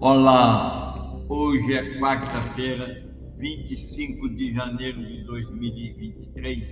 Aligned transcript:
Olá, 0.00 0.94
hoje 1.28 1.74
é 1.74 1.98
quarta-feira, 1.98 3.04
25 3.36 4.28
de 4.28 4.54
janeiro 4.54 5.04
de 5.04 5.24
2023 5.24 6.64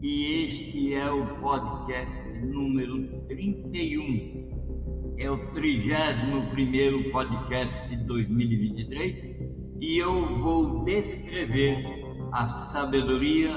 e 0.00 0.44
este 0.44 0.94
é 0.94 1.10
o 1.10 1.38
podcast 1.42 2.18
número 2.46 3.08
31. 3.28 5.14
É 5.18 5.30
o 5.30 5.36
31 5.52 7.10
podcast 7.12 7.88
de 7.90 7.96
2023 8.06 9.36
e 9.78 9.98
eu 9.98 10.24
vou 10.38 10.82
descrever 10.82 11.84
a 12.32 12.46
sabedoria 12.46 13.52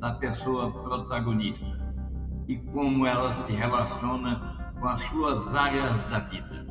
da 0.00 0.14
pessoa 0.14 0.72
protagonista 0.72 1.78
e 2.48 2.56
como 2.56 3.06
ela 3.06 3.32
se 3.32 3.52
relaciona 3.52 4.74
com 4.80 4.88
as 4.88 5.00
suas 5.02 5.54
áreas 5.54 5.94
da 6.10 6.18
vida 6.18 6.69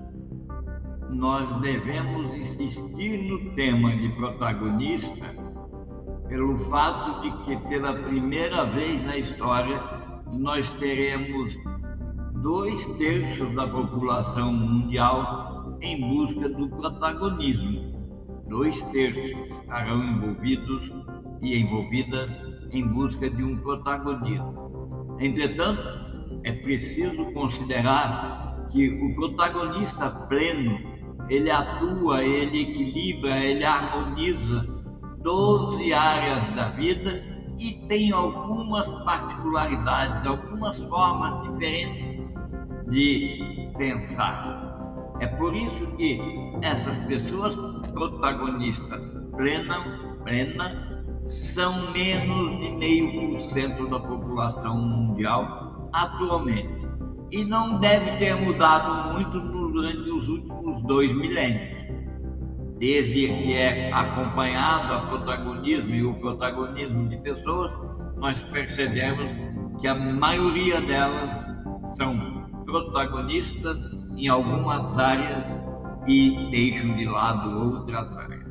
nós 1.09 1.62
devemos 1.62 2.34
insistir 2.36 3.30
no 3.30 3.55
tema 3.55 3.95
de 3.95 4.09
protagonista 4.09 5.35
pelo 6.27 6.59
fato 6.70 7.22
de 7.22 7.32
que 7.44 7.58
pela 7.68 7.94
primeira 7.94 8.66
vez 8.66 9.04
na 9.04 9.18
história 9.18 9.82
nós 10.34 10.72
teremos 10.73 11.54
dois 12.44 12.85
terços 12.98 13.54
da 13.55 13.68
população 13.68 14.54
mundial 14.54 15.77
em 15.82 15.99
busca 15.99 16.49
do 16.49 16.70
protagonismo. 16.70 17.98
Dois 18.48 18.80
terços 18.91 19.32
estarão 19.60 20.04
envolvidos 20.04 20.91
e 21.41 21.57
envolvidas 21.57 22.30
em 22.71 22.88
busca 22.88 23.30
de 23.30 23.44
um 23.44 23.57
protagonismo. 23.57 25.18
Entretanto, 25.20 25.82
é 26.44 26.52
preciso 26.52 27.32
considerar 27.34 28.68
que 28.71 28.90
o 28.90 29.16
protagonista 29.16 30.10
pleno 30.27 30.88
ele 31.30 31.52
atua, 31.52 32.24
ele 32.24 32.63
equilibra, 32.63 33.38
ele 33.38 33.63
harmoniza 33.63 34.68
12 35.22 35.94
áreas 35.94 36.49
da 36.55 36.70
vida 36.70 37.24
e 37.58 37.74
tem 37.88 38.12
algumas 38.12 38.91
particularidades, 39.04 40.26
algumas 40.26 40.80
formas 40.86 41.44
diferentes 41.44 42.16
de 42.90 43.70
pensar. 43.77 44.68
É 45.20 45.27
por 45.27 45.54
isso 45.54 45.88
que 45.98 46.20
essas 46.62 46.98
pessoas 46.99 47.55
protagonistas 47.91 49.14
plena, 49.36 49.99
plena 50.24 51.04
são 51.26 51.91
menos 51.91 52.60
de 52.60 52.71
meio 52.71 53.32
por 53.32 53.40
cento 53.41 53.88
da 53.88 53.99
população 53.99 54.77
mundial 54.77 55.90
atualmente. 55.93 56.88
E 57.32 57.43
não 57.46 57.77
deve 57.80 58.18
ter 58.18 58.36
mudado 58.36 59.14
muito 59.14 59.40
durante 59.71 60.09
os 60.09 60.27
últimos 60.27 60.84
dois 60.84 61.15
milênios. 61.15 61.79
Desde 62.79 63.27
que 63.27 63.53
é 63.53 63.91
acompanhado 63.91 64.94
a 64.94 65.00
protagonismo 65.07 65.94
e 65.94 66.03
o 66.03 66.13
protagonismo 66.16 67.09
de 67.09 67.17
pessoas, 67.17 67.72
nós 68.17 68.41
percebemos 68.44 69.34
que 69.79 69.88
a 69.88 69.95
maioria 69.95 70.79
delas 70.81 71.45
são 71.97 72.17
protagonistas 72.66 73.90
em 74.16 74.28
algumas 74.28 74.97
áreas 74.97 75.45
e 76.07 76.50
deixam 76.51 76.95
de 76.95 77.06
lado 77.06 77.75
outras 77.75 78.16
áreas. 78.17 78.45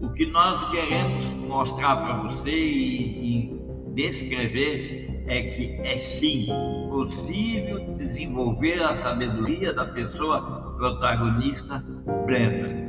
O 0.00 0.10
que 0.10 0.26
nós 0.26 0.68
queremos 0.70 1.26
mostrar 1.48 1.96
para 1.96 2.22
você 2.22 2.50
e, 2.50 3.50
e 3.50 3.94
descrever 3.94 5.05
é 5.26 5.42
que 5.42 5.80
é 5.82 5.98
sim 5.98 6.46
possível 6.88 7.94
desenvolver 7.96 8.82
a 8.82 8.94
sabedoria 8.94 9.72
da 9.72 9.86
pessoa 9.86 10.74
protagonista 10.76 11.84
plena. 12.26 12.86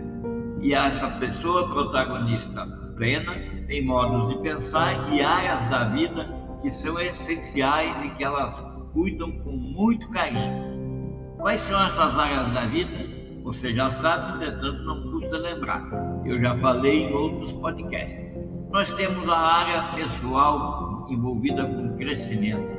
E 0.62 0.74
essa 0.74 1.08
pessoa 1.20 1.68
protagonista 1.70 2.66
plena 2.96 3.34
tem 3.68 3.86
modos 3.86 4.30
de 4.30 4.42
pensar 4.42 5.12
e 5.14 5.22
áreas 5.22 5.70
da 5.70 5.86
vida 5.86 6.28
que 6.62 6.70
são 6.72 7.00
essenciais 7.00 8.06
e 8.06 8.10
que 8.12 8.24
elas 8.24 8.56
cuidam 8.94 9.32
com 9.40 9.52
muito 9.52 10.10
carinho. 10.10 11.36
Quais 11.38 11.62
são 11.62 11.80
essas 11.86 12.18
áreas 12.18 12.52
da 12.54 12.66
vida? 12.66 13.18
Você 13.44 13.74
já 13.74 13.90
sabe, 13.92 14.38
entretanto, 14.38 14.84
não 14.84 15.12
custa 15.12 15.38
lembrar. 15.38 15.84
Eu 16.26 16.42
já 16.42 16.58
falei 16.58 17.06
em 17.06 17.14
outros 17.14 17.54
podcasts. 17.54 18.28
Nós 18.72 18.94
temos 18.96 19.30
a 19.30 19.38
área 19.38 19.96
pessoal 19.96 20.87
envolvida 21.14 21.66
com 21.66 21.96
crescimento 21.98 22.78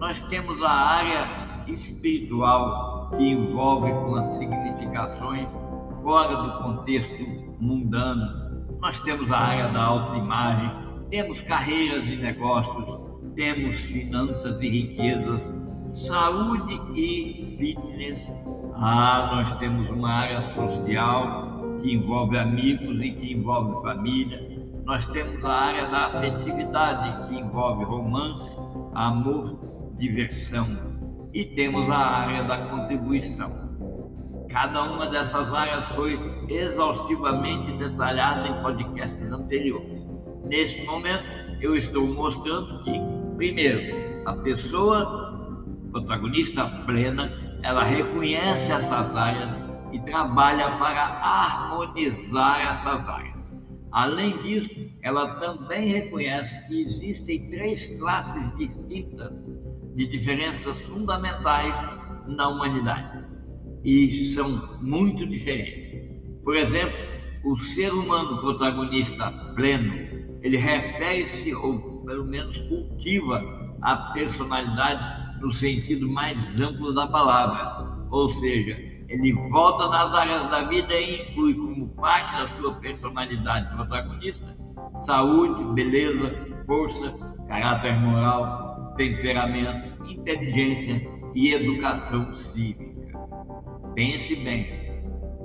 nós 0.00 0.18
temos 0.30 0.62
a 0.62 0.70
área 0.70 1.64
espiritual 1.68 3.10
que 3.10 3.22
envolve 3.22 3.92
com 3.92 4.14
as 4.14 4.26
significações 4.38 5.46
fora 6.00 6.34
do 6.36 6.62
contexto 6.62 7.22
mundano. 7.60 8.78
Nós 8.80 8.98
temos 9.02 9.30
a 9.30 9.38
área 9.38 9.68
da 9.68 9.84
autoimagem, 9.84 10.70
temos 11.10 11.38
carreiras 11.42 12.02
e 12.06 12.16
negócios, 12.16 12.98
temos 13.34 13.76
finanças 13.76 14.58
e 14.62 14.68
riquezas, 14.70 15.54
saúde 15.84 16.80
e 16.94 17.56
fitness. 17.58 18.26
Ah, 18.76 19.28
nós 19.34 19.58
temos 19.58 19.86
uma 19.90 20.10
área 20.10 20.40
social 20.54 21.76
que 21.82 21.92
envolve 21.92 22.38
amigos 22.38 23.02
e 23.02 23.10
que 23.10 23.34
envolve 23.34 23.82
família. 23.82 24.49
Nós 24.90 25.04
temos 25.04 25.44
a 25.44 25.52
área 25.52 25.86
da 25.86 26.06
afetividade 26.06 27.28
que 27.28 27.36
envolve 27.36 27.84
romance, 27.84 28.50
amor 28.92 29.56
diversão 29.96 30.66
e 31.32 31.44
temos 31.44 31.88
a 31.88 31.96
área 31.96 32.42
da 32.42 32.56
contribuição. 32.56 33.52
Cada 34.50 34.82
uma 34.82 35.06
dessas 35.06 35.54
áreas 35.54 35.86
foi 35.90 36.18
exaustivamente 36.48 37.70
detalhada 37.76 38.48
em 38.48 38.62
podcasts 38.64 39.30
anteriores. 39.30 40.04
Neste 40.46 40.84
momento, 40.84 41.22
eu 41.60 41.76
estou 41.76 42.08
mostrando 42.08 42.82
que, 42.82 43.00
primeiro, 43.36 43.96
a 44.26 44.32
pessoa 44.38 45.54
protagonista 45.92 46.66
plena, 46.84 47.30
ela 47.62 47.84
reconhece 47.84 48.72
essas 48.72 49.16
áreas 49.16 49.52
e 49.92 50.00
trabalha 50.00 50.68
para 50.78 51.00
harmonizar 51.00 52.72
essas 52.72 53.08
áreas. 53.08 53.29
Além 53.92 54.36
disso, 54.42 54.70
ela 55.02 55.38
também 55.38 55.88
reconhece 55.88 56.66
que 56.68 56.82
existem 56.82 57.48
três 57.50 57.86
classes 57.98 58.56
distintas 58.56 59.34
de 59.94 60.06
diferenças 60.06 60.78
fundamentais 60.80 61.74
na 62.28 62.48
humanidade 62.48 63.24
e 63.84 64.32
são 64.34 64.78
muito 64.80 65.26
diferentes. 65.26 66.00
Por 66.44 66.56
exemplo, 66.56 66.96
o 67.42 67.56
ser 67.56 67.92
humano 67.92 68.40
protagonista 68.40 69.30
pleno, 69.54 70.38
ele 70.42 70.56
refere-se 70.56 71.54
ou 71.54 71.80
pelo 72.04 72.24
menos 72.24 72.56
cultiva 72.68 73.42
a 73.82 73.96
personalidade 74.12 75.40
no 75.40 75.52
sentido 75.52 76.08
mais 76.08 76.60
amplo 76.60 76.92
da 76.92 77.06
palavra, 77.06 77.84
ou 78.10 78.30
seja, 78.30 78.89
ele 79.10 79.32
volta 79.50 79.88
nas 79.88 80.14
áreas 80.14 80.48
da 80.50 80.62
vida 80.62 80.94
e 80.94 81.30
inclui 81.30 81.54
como 81.54 81.88
parte 81.88 82.32
da 82.32 82.48
sua 82.56 82.74
personalidade 82.74 83.74
protagonista 83.74 84.56
saúde, 85.04 85.64
beleza, 85.74 86.32
força, 86.66 87.12
caráter 87.48 87.98
moral, 88.00 88.94
temperamento, 88.96 90.04
inteligência 90.04 91.00
e 91.34 91.52
educação 91.52 92.34
cívica. 92.34 93.18
Pense 93.94 94.36
bem, 94.36 94.66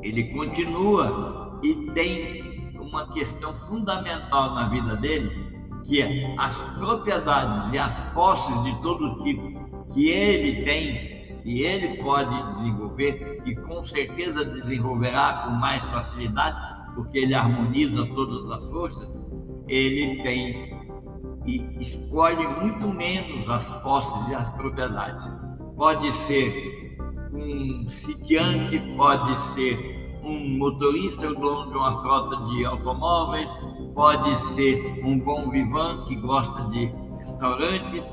ele 0.03 0.25
continua 0.33 1.59
e 1.63 1.73
tem 1.93 2.71
uma 2.79 3.11
questão 3.13 3.53
fundamental 3.67 4.53
na 4.53 4.69
vida 4.69 4.95
dele, 4.97 5.31
que 5.83 6.01
é 6.01 6.35
as 6.37 6.55
propriedades 6.77 7.73
e 7.73 7.77
as 7.77 7.99
posses 8.13 8.63
de 8.63 8.81
todo 8.81 9.23
tipo 9.23 9.65
que 9.93 10.09
ele 10.09 10.63
tem, 10.63 11.14
que 11.45 11.61
ele 11.61 12.01
pode 12.01 12.55
desenvolver 12.55 13.43
e 13.45 13.55
com 13.55 13.85
certeza 13.85 14.43
desenvolverá 14.43 15.43
com 15.45 15.51
mais 15.51 15.85
facilidade, 15.85 16.57
porque 16.95 17.19
ele 17.19 17.35
harmoniza 17.35 18.03
todas 18.15 18.49
as 18.49 18.65
forças, 18.65 19.15
ele 19.67 20.23
tem 20.23 20.73
e 21.45 21.63
escolhe 21.79 22.47
muito 22.47 22.87
menos 22.87 23.47
as 23.47 23.63
posses 23.83 24.27
e 24.29 24.33
as 24.33 24.49
propriedades. 24.53 25.29
Pode 25.77 26.11
ser 26.13 26.97
um 27.31 27.87
sitiante, 27.91 28.79
pode 28.97 29.39
ser 29.53 30.17
um 30.23 30.57
motorista, 30.57 31.29
o 31.29 31.35
dono 31.35 31.69
de 31.69 31.77
uma 31.77 32.01
frota 32.01 32.37
de 32.47 32.65
automóveis, 32.65 33.49
pode 33.93 34.35
ser 34.55 34.99
um 35.05 35.19
bom 35.19 35.51
vivante 35.51 36.07
que 36.07 36.15
gosta 36.15 36.63
de 36.71 36.91
restaurantes. 37.19 38.03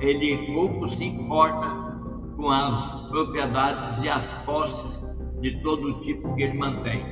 Ele 0.00 0.54
pouco 0.54 0.88
se 0.88 1.04
importa 1.04 1.85
com 2.36 2.50
as 2.50 3.08
propriedades 3.08 4.02
e 4.02 4.08
as 4.08 4.26
posses 4.44 5.00
de 5.40 5.60
todo 5.62 6.00
tipo 6.02 6.34
que 6.34 6.42
ele 6.42 6.58
mantém. 6.58 7.02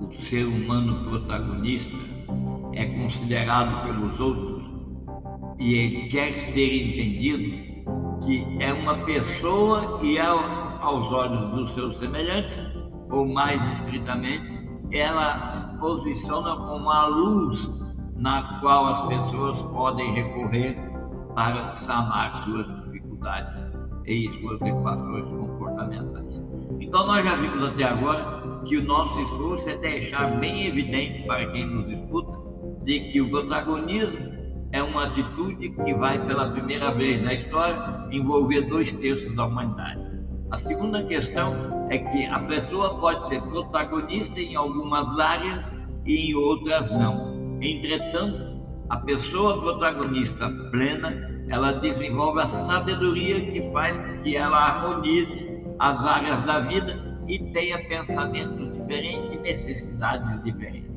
O 0.00 0.22
ser 0.22 0.44
humano 0.44 1.08
protagonista 1.08 1.96
é 2.74 2.84
considerado 2.86 3.84
pelos 3.84 4.20
outros 4.20 4.62
e 5.58 5.74
ele 5.74 6.08
quer 6.08 6.32
ser 6.52 6.88
entendido 6.88 7.72
que 8.24 8.56
é 8.60 8.72
uma 8.72 8.98
pessoa 9.04 9.98
que 9.98 10.18
é 10.18 10.26
aos 10.26 11.12
olhos 11.12 11.50
dos 11.50 11.74
seus 11.74 11.98
semelhantes, 11.98 12.58
ou 13.10 13.26
mais 13.26 13.60
estritamente, 13.78 14.68
ela 14.90 15.48
se 15.48 15.78
posiciona 15.78 16.56
como 16.56 16.90
a 16.90 17.06
luz 17.06 17.70
na 18.16 18.60
qual 18.60 18.86
as 18.86 19.06
pessoas 19.06 19.60
podem 19.72 20.12
recorrer 20.12 20.91
para 21.34 21.74
sanar 21.74 22.44
suas 22.44 22.66
dificuldades 22.84 23.62
e 24.06 24.28
suas 24.40 24.60
equações 24.62 25.24
comportamentais. 25.24 26.42
Então, 26.80 27.06
nós 27.06 27.24
já 27.24 27.36
vimos 27.36 27.64
até 27.68 27.84
agora 27.84 28.62
que 28.66 28.76
o 28.76 28.84
nosso 28.84 29.20
esforço 29.20 29.68
é 29.68 29.76
deixar 29.76 30.38
bem 30.38 30.66
evidente 30.66 31.26
para 31.26 31.50
quem 31.52 31.66
nos 31.66 31.88
escuta 31.90 32.32
de 32.84 33.00
que 33.00 33.20
o 33.20 33.30
protagonismo 33.30 34.32
é 34.72 34.82
uma 34.82 35.04
atitude 35.04 35.70
que 35.70 35.94
vai 35.94 36.18
pela 36.26 36.50
primeira 36.50 36.92
vez 36.92 37.22
na 37.22 37.34
história 37.34 38.08
envolver 38.10 38.62
dois 38.62 38.92
terços 38.92 39.34
da 39.36 39.46
humanidade. 39.46 40.00
A 40.50 40.58
segunda 40.58 41.02
questão 41.04 41.86
é 41.90 41.98
que 41.98 42.26
a 42.26 42.38
pessoa 42.40 42.98
pode 42.98 43.26
ser 43.28 43.40
protagonista 43.42 44.40
em 44.40 44.54
algumas 44.56 45.18
áreas 45.18 45.70
e 46.04 46.30
em 46.30 46.34
outras 46.34 46.90
não. 46.90 47.58
Entretanto, 47.60 48.51
a 48.92 48.96
pessoa 48.98 49.58
protagonista 49.58 50.50
plena, 50.70 51.30
ela 51.48 51.72
desenvolve 51.72 52.42
a 52.42 52.46
sabedoria 52.46 53.40
que 53.40 53.72
faz 53.72 53.96
com 53.96 54.22
que 54.22 54.36
ela 54.36 54.54
harmonize 54.54 55.62
as 55.78 56.04
áreas 56.04 56.42
da 56.42 56.60
vida 56.60 57.18
e 57.26 57.38
tenha 57.54 57.78
pensamentos 57.88 58.70
diferentes 58.74 59.32
e 59.32 59.38
necessidades 59.38 60.44
diferentes. 60.44 60.90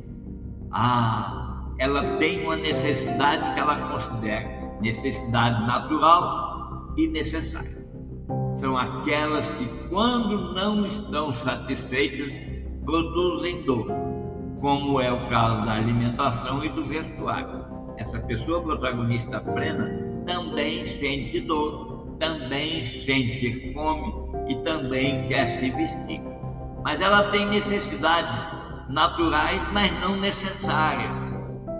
Ah, 0.71 1.71
ela 1.79 2.17
tem 2.17 2.43
uma 2.43 2.57
necessidade 2.57 3.53
que 3.53 3.59
ela 3.61 3.77
considera 3.87 4.75
necessidade 4.81 5.65
natural 5.65 6.93
e 6.97 7.07
necessária. 7.07 7.87
São 8.57 8.77
aquelas 8.77 9.49
que, 9.51 9.67
quando 9.87 10.53
não 10.53 10.85
estão 10.85 11.33
satisfeitas, 11.33 12.29
produzem 12.83 13.63
dor, 13.63 13.87
como 14.59 14.99
é 14.99 15.09
o 15.09 15.29
caso 15.29 15.65
da 15.65 15.75
alimentação 15.75 16.61
e 16.61 16.67
do 16.67 16.85
vestuário. 16.85 17.63
Essa 17.97 18.19
pessoa 18.19 18.61
protagonista 18.61 19.39
plena 19.39 19.89
também 20.25 20.85
sente 20.99 21.39
dor, 21.41 22.15
também 22.19 22.83
sente 22.83 23.73
fome 23.73 24.13
e 24.49 24.55
também 24.63 25.27
quer 25.27 25.47
se 25.59 25.69
vestir. 25.69 26.21
Mas 26.83 26.99
ela 26.99 27.23
tem 27.31 27.45
necessidades 27.47 28.35
naturais, 28.89 29.61
mas 29.71 29.91
não 30.01 30.17
necessárias. 30.17 31.11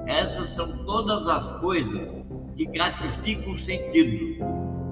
Essas 0.07 0.47
são 0.49 0.85
todas 0.85 1.27
as 1.27 1.45
coisas 1.59 2.07
que 2.55 2.65
gratificam 2.65 3.53
o 3.53 3.59
sentido, 3.59 4.43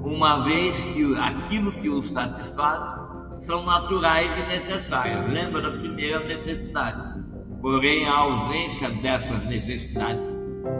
uma 0.04 0.44
vez 0.44 0.76
que 0.76 1.16
aquilo 1.16 1.72
que 1.74 1.90
os 1.90 2.12
satisfaz 2.12 3.02
são 3.40 3.64
naturais 3.64 4.30
e 4.38 4.42
necessárias. 4.54 5.32
Lembra 5.32 5.62
da 5.62 5.72
primeira 5.72 6.20
necessidade? 6.20 7.24
Porém, 7.62 8.06
a 8.06 8.18
ausência 8.18 8.90
dessas 8.90 9.44
necessidades 9.46 10.33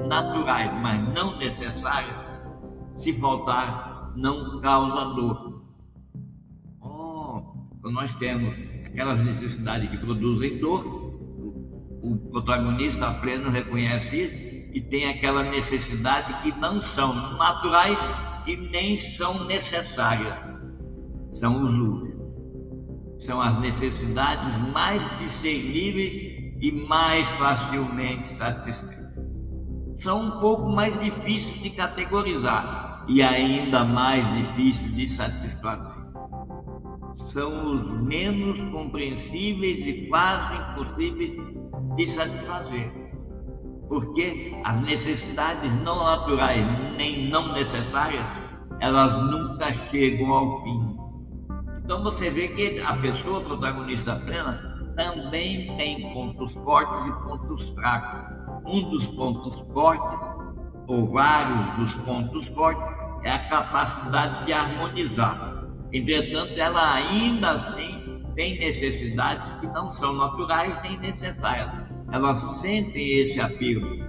naturais, 0.08 0.72
mas 0.82 1.14
não 1.14 1.38
necessárias, 1.38 2.16
se 2.96 3.14
faltar, 3.14 4.14
não 4.16 4.60
causa 4.62 5.14
dor. 5.16 5.54
Então, 7.84 7.92
nós 7.92 8.16
temos 8.16 8.56
aquelas 8.86 9.20
necessidades 9.26 9.90
que 9.90 9.98
produzem 9.98 10.58
dor, 10.58 10.86
o, 12.02 12.16
protagonista 12.32 13.08
a 13.08 13.14
pleno 13.16 13.50
reconhece 13.50 14.08
isso, 14.16 14.36
e 14.74 14.80
tem 14.80 15.10
aquela 15.10 15.44
necessidade 15.44 16.34
que 16.42 16.58
não 16.60 16.82
são 16.82 17.14
naturais 17.38 18.00
e 18.48 18.56
nem 18.56 18.98
são 19.18 19.44
necessárias. 19.44 20.34
São 21.34 21.58
luxos. 21.62 22.14
São 23.26 23.42
as 23.42 23.60
necessidades 23.60 24.72
mais 24.72 25.02
discerníveis 25.20 26.56
e 26.62 26.72
mais 26.72 27.28
facilmente 27.32 28.34
satisfeitas. 28.38 29.33
São 30.00 30.22
um 30.22 30.40
pouco 30.40 30.70
mais 30.70 31.00
difíceis 31.00 31.62
de 31.62 31.70
categorizar 31.72 33.06
e 33.08 33.22
ainda 33.22 33.84
mais 33.84 34.26
difíceis 34.36 34.96
de 34.96 35.08
satisfazer 35.08 35.94
são 37.34 37.74
os 37.74 38.02
menos 38.04 38.60
compreensíveis 38.72 39.80
e 39.80 40.08
quase 40.08 40.56
impossíveis 40.56 41.32
de 41.96 42.06
satisfazer. 42.08 42.92
Porque 43.90 44.56
as 44.64 44.80
necessidades 44.82 45.76
não 45.78 46.04
naturais 46.04 46.66
nem 46.96 47.30
não 47.30 47.52
necessárias, 47.54 48.26
elas 48.80 49.14
nunca 49.32 49.74
chegam 49.90 50.32
ao 50.32 50.64
fim. 50.64 50.98
Então 51.84 52.04
você 52.04 52.30
vê 52.30 52.48
que 52.50 52.80
a 52.80 52.96
pessoa 52.98 53.42
protagonista 53.42 54.16
plena 54.16 54.94
também 54.96 55.76
tem 55.76 56.14
pontos 56.14 56.54
fortes 56.54 57.06
e 57.08 57.12
pontos 57.28 57.70
fracos. 57.70 58.43
Um 58.66 58.90
dos 58.90 59.06
pontos 59.08 59.56
fortes, 59.74 60.20
ou 60.88 61.12
vários 61.12 61.76
dos 61.78 61.94
pontos 62.04 62.48
fortes, 62.48 62.84
é 63.24 63.32
a 63.32 63.50
capacidade 63.50 64.46
de 64.46 64.54
harmonizar 64.54 65.54
Entretanto, 65.94 66.60
ela 66.60 66.96
ainda 66.96 67.52
assim 67.52 68.20
tem 68.36 68.58
necessidades 68.58 69.60
que 69.60 69.68
não 69.68 69.92
são 69.92 70.14
naturais 70.14 70.76
nem 70.82 70.98
necessárias. 70.98 71.70
Elas 72.12 72.40
sentem 72.62 73.20
esse 73.20 73.40
apelo. 73.40 74.04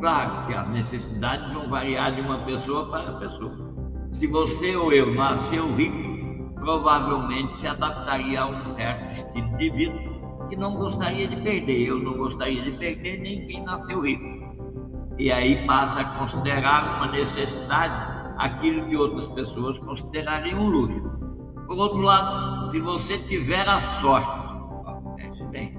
Claro 0.00 0.46
que 0.46 0.54
as 0.54 0.70
necessidades 0.70 1.50
vão 1.50 1.68
variar 1.68 2.14
de 2.14 2.20
uma 2.20 2.38
pessoa 2.44 2.88
para 2.88 3.12
pessoa. 3.14 3.74
Se 4.12 4.26
você 4.28 4.76
ou 4.76 4.92
eu 4.92 5.12
nasceu 5.14 5.74
rico, 5.74 6.54
provavelmente 6.54 7.60
se 7.60 7.66
adaptaria 7.66 8.40
a 8.40 8.46
um 8.46 8.64
certo 8.66 9.12
estilo 9.12 9.58
de 9.58 9.70
vida 9.70 10.09
que 10.50 10.56
não 10.56 10.74
gostaria 10.74 11.28
de 11.28 11.36
perder. 11.36 11.88
Eu 11.88 11.98
não 11.98 12.18
gostaria 12.18 12.62
de 12.62 12.72
perder 12.72 13.20
nem 13.20 13.46
quem 13.46 13.64
nasceu 13.64 14.00
rico. 14.00 14.40
E 15.18 15.30
aí 15.30 15.64
passa 15.66 16.00
a 16.00 16.04
considerar 16.18 16.96
uma 16.96 17.12
necessidade 17.12 18.20
aquilo 18.36 18.86
que 18.88 18.96
outras 18.96 19.28
pessoas 19.28 19.78
considerariam 19.78 20.60
um 20.60 20.68
luxo. 20.68 21.10
Por 21.66 21.78
outro 21.78 22.00
lado, 22.00 22.70
se 22.70 22.80
você 22.80 23.18
tiver 23.18 23.68
a 23.68 23.80
sorte, 24.00 24.28
ó, 24.86 25.46
bem, 25.50 25.78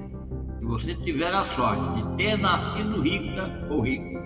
se 0.57 0.65
você 0.65 0.95
tiver 0.95 1.33
a 1.33 1.43
sorte 1.43 2.01
de 2.01 2.17
ter 2.17 2.37
nascido 2.37 3.01
rica 3.01 3.67
ou 3.69 3.81
rico, 3.81 4.21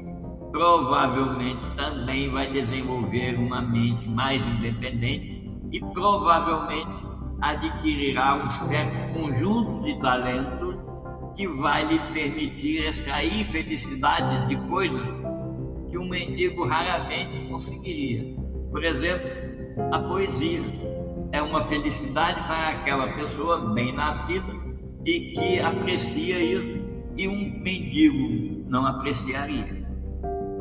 provavelmente 0.52 1.62
também 1.76 2.30
vai 2.30 2.52
desenvolver 2.52 3.36
uma 3.40 3.62
mente 3.62 4.08
mais 4.08 4.46
independente 4.46 5.50
e 5.72 5.80
provavelmente 5.94 7.05
adquirirá 7.42 8.36
um 8.36 8.50
certo 8.50 9.20
conjunto 9.20 9.84
de 9.84 10.00
talentos 10.00 10.76
que 11.36 11.48
vai 11.48 11.86
lhe 11.86 12.00
permitir 12.14 12.88
extrair 12.88 13.46
felicidades 13.46 14.48
de 14.48 14.56
coisas 14.68 15.08
que 15.90 15.98
um 15.98 16.08
mendigo 16.08 16.66
raramente 16.66 17.48
conseguiria. 17.50 18.36
Por 18.72 18.84
exemplo, 18.84 19.30
a 19.92 20.00
poesia 20.00 20.62
é 21.32 21.42
uma 21.42 21.64
felicidade 21.66 22.42
para 22.48 22.70
aquela 22.70 23.08
pessoa 23.14 23.74
bem 23.74 23.94
nascida 23.94 24.54
e 25.06 25.32
que 25.32 25.60
aprecia 25.60 26.40
isso 26.40 26.80
e 27.18 27.28
um 27.28 27.60
mendigo 27.62 28.64
não 28.70 28.86
apreciaria. 28.86 29.86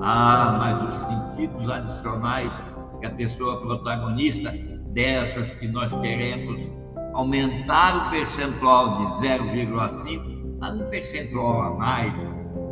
Ah, 0.01 0.57
mas 0.59 0.91
os 0.91 1.07
sentidos 1.07 1.71
adicionais 1.71 2.53
que 3.01 3.07
a 3.07 3.11
pessoa 3.11 3.61
protagonista 3.61 4.53
dessas 4.95 5.53
que 5.57 5.69
nós 5.69 5.93
queremos 6.01 6.69
aumentar 7.13 8.07
o 8.07 8.11
percentual 8.11 8.99
de 8.99 9.27
0,5 9.27 10.59
a 10.61 10.71
um 10.71 10.89
percentual 10.89 11.63
a 11.63 11.71
mais, 11.75 12.15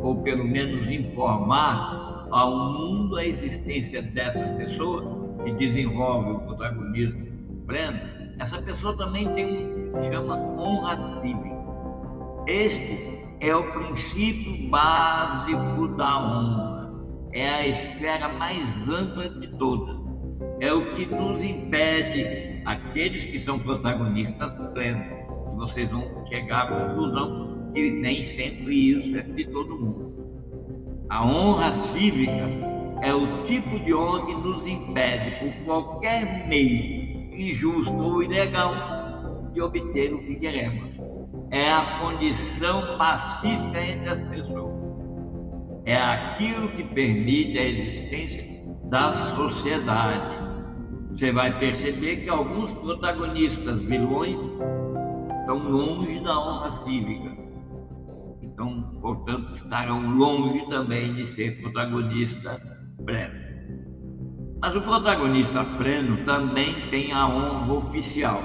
ou 0.01 0.21
pelo 0.23 0.43
menos 0.45 0.89
informar 0.89 2.27
ao 2.31 2.73
mundo 2.73 3.17
a 3.17 3.25
existência 3.25 4.01
dessa 4.01 4.43
pessoa 4.57 5.37
que 5.43 5.51
desenvolve 5.53 6.31
o 6.31 6.39
protagonismo 6.39 7.27
pleno, 7.67 7.99
essa 8.39 8.61
pessoa 8.61 8.97
também 8.97 9.31
tem 9.33 9.45
um 9.45 9.91
que 9.99 10.11
chama 10.11 10.37
honra 10.57 10.95
cívica. 11.21 11.53
Este 12.47 13.23
é 13.41 13.55
o 13.55 13.71
princípio 13.71 14.69
básico 14.69 15.87
da 15.95 16.19
honra. 16.19 16.93
É 17.33 17.49
a 17.49 17.67
esfera 17.67 18.29
mais 18.29 18.89
ampla 18.89 19.29
de 19.29 19.47
todas. 19.57 20.12
É 20.59 20.71
o 20.71 20.91
que 20.91 21.05
nos 21.05 21.43
impede, 21.43 22.61
aqueles 22.65 23.25
que 23.25 23.39
são 23.39 23.59
protagonistas 23.59 24.57
plenos, 24.73 25.05
vocês 25.57 25.89
vão 25.89 26.25
chegar 26.27 26.63
à 26.63 26.67
conclusão 26.67 27.71
que 27.73 27.89
nem 27.89 28.23
sempre 28.23 28.91
isso 28.91 29.17
é 29.17 29.21
de 29.21 29.45
todo 29.45 29.77
mundo. 29.77 30.13
A 31.09 31.25
honra 31.25 31.71
cívica 31.71 32.49
é 33.01 33.13
o 33.13 33.43
tipo 33.43 33.79
de 33.79 33.93
honra 33.93 34.25
que 34.25 34.35
nos 34.35 34.65
impede, 34.65 35.31
por 35.39 35.65
qualquer 35.65 36.47
meio, 36.47 37.33
injusto 37.33 37.93
ou 37.93 38.23
ilegal, 38.23 38.73
de 39.53 39.61
obter 39.61 40.13
o 40.13 40.19
que 40.23 40.35
queremos. 40.35 40.89
É 41.51 41.71
a 41.71 41.99
condição 41.99 42.97
pacífica 42.97 43.83
entre 43.83 44.09
as 44.09 44.23
pessoas. 44.23 44.73
É 45.85 45.97
aquilo 45.97 46.69
que 46.69 46.83
permite 46.83 47.57
a 47.57 47.65
existência 47.65 48.63
das 48.85 49.15
sociedades. 49.35 50.42
Você 51.13 51.31
vai 51.31 51.57
perceber 51.59 52.17
que 52.17 52.29
alguns 52.29 52.71
protagonistas 52.71 53.83
vilões 53.83 54.35
estão 55.39 55.69
longe 55.69 56.19
da 56.21 56.39
honra 56.39 56.71
cívica. 56.71 57.37
Então, 58.41 58.97
portanto, 58.99 59.55
estarão 59.55 60.17
longe 60.17 60.67
também 60.69 61.13
de 61.13 61.27
ser 61.27 61.61
protagonista 61.61 62.59
pleno. 63.05 63.33
Mas 64.59 64.75
o 64.75 64.81
protagonista 64.81 65.63
pleno 65.77 66.25
também 66.25 66.89
tem 66.89 67.11
a 67.11 67.27
honra 67.27 67.73
oficial. 67.73 68.41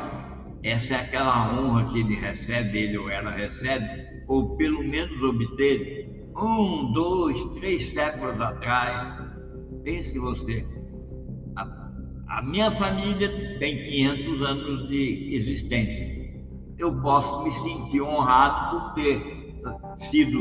Essa 0.63 0.95
é 0.95 1.01
aquela 1.01 1.55
honra 1.55 1.85
que 1.91 2.01
ele 2.01 2.17
recebe, 2.17 2.79
ele 2.79 2.99
ou 2.99 3.09
ela 3.09 3.31
recebe, 3.31 3.87
ou 4.27 4.57
pelo 4.57 4.85
menos 4.85 5.23
obteve 5.23 6.11
um, 6.37 6.93
dois, 6.93 7.43
três 7.55 7.89
séculos 7.95 8.39
atrás. 8.39 9.27
Pense 9.85 10.19
você, 10.19 10.67
a, 12.28 12.42
minha 12.42 12.70
família 12.73 13.58
tem 13.58 13.82
500 13.82 14.42
anos 14.42 14.88
de 14.88 15.35
existência. 15.35 16.18
Eu 16.78 17.00
posso 17.00 17.42
me 17.42 17.50
sentir 17.50 18.00
honrado 18.00 18.80
por 18.80 18.94
ter 18.94 19.38
sido 20.11 20.38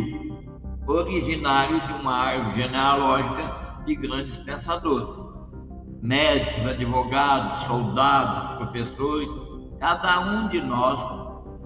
originário 0.86 1.80
de 1.88 1.94
uma 1.94 2.14
árvore 2.14 2.62
genealógica 2.62 3.84
de 3.86 3.96
grandes 3.96 4.38
pensadores. 4.38 5.28
Médicos, 6.02 6.66
advogados, 6.68 7.68
soldados, 7.68 8.58
professores, 8.58 9.30
cada 9.80 10.20
um 10.22 10.48
de 10.50 10.62
nós 10.62 11.00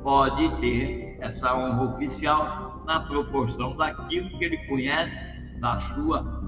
pode 0.02 0.50
ter 0.62 1.18
essa 1.20 1.56
honra 1.56 1.96
oficial 1.96 2.84
na 2.86 3.02
proporção 3.02 3.76
daquilo 3.76 4.30
que 4.38 4.46
ele 4.46 4.58
conhece 4.68 5.16
da 5.60 5.78
sua 5.78 6.42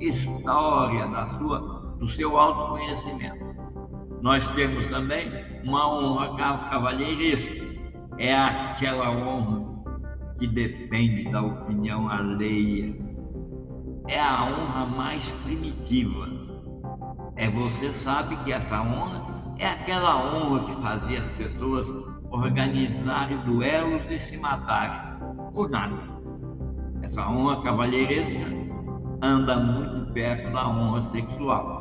história, 0.00 1.06
da 1.08 1.26
sua, 1.26 1.77
do 1.98 2.08
seu 2.08 2.38
autoconhecimento. 2.38 3.44
Nós 4.20 4.46
temos 4.54 4.86
também 4.88 5.28
uma 5.64 5.88
honra 5.92 6.36
cavalheiresca. 6.70 7.68
É 8.18 8.34
aquela 8.34 9.10
honra 9.10 9.68
que 10.38 10.46
depende 10.46 11.30
da 11.30 11.42
opinião 11.42 12.08
alheia. 12.08 12.96
É 14.08 14.20
a 14.20 14.44
honra 14.44 14.86
mais 14.86 15.30
primitiva. 15.44 16.28
É 17.36 17.48
você 17.48 17.92
sabe 17.92 18.36
que 18.38 18.52
essa 18.52 18.80
honra 18.80 19.22
é 19.58 19.66
aquela 19.66 20.16
honra 20.16 20.64
que 20.64 20.82
fazia 20.82 21.20
as 21.20 21.28
pessoas 21.30 21.86
organizarem 22.30 23.38
duelos 23.38 24.02
e 24.10 24.18
se 24.18 24.36
matarem 24.36 25.18
por 25.52 25.68
nada. 25.70 25.96
Essa 27.02 27.28
honra 27.28 27.62
cavalheiresca 27.62 28.38
anda 29.22 29.56
muito 29.56 30.12
perto 30.12 30.52
da 30.52 30.68
honra 30.68 31.02
sexual. 31.02 31.77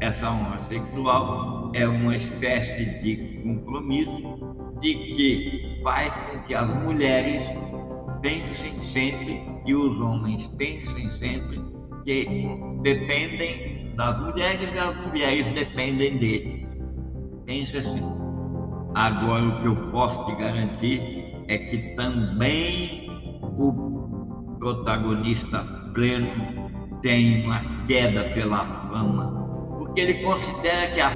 Essa 0.00 0.30
honra 0.30 0.58
sexual 0.68 1.70
é 1.74 1.86
uma 1.86 2.16
espécie 2.16 2.86
de 3.02 3.40
compromisso 3.42 4.38
de 4.80 4.94
que 4.94 5.80
faz 5.82 6.16
com 6.16 6.38
que 6.40 6.54
as 6.54 6.74
mulheres 6.82 7.44
pensem 8.22 8.80
sempre 8.84 9.42
e 9.66 9.74
os 9.74 10.00
homens 10.00 10.46
pensem 10.56 11.06
sempre 11.06 11.60
que 12.04 12.48
dependem 12.82 13.94
das 13.94 14.18
mulheres 14.20 14.74
e 14.74 14.78
as 14.78 15.06
mulheres 15.06 15.48
dependem 15.50 16.16
deles. 16.16 16.66
Pense 17.44 17.76
assim. 17.76 18.00
Agora, 18.94 19.44
o 19.44 19.60
que 19.60 19.66
eu 19.66 19.76
posso 19.90 20.24
te 20.24 20.34
garantir 20.36 21.34
é 21.48 21.58
que 21.58 21.94
também 21.94 23.06
o 23.58 24.56
protagonista 24.58 25.62
pleno 25.94 26.30
tem 27.02 27.44
uma 27.44 27.60
queda 27.86 28.24
pela 28.34 28.64
fama, 28.88 29.39
porque 29.90 30.02
ele 30.02 30.22
considera 30.22 30.88
que 30.92 31.00
a 31.00 31.12